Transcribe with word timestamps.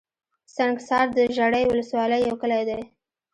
سنګحصار 0.55 1.05
دژړۍ 1.17 1.63
ولسوالۍ 1.67 2.19
يٶ 2.27 2.33
کلى 2.41 2.61
دئ 2.67 2.81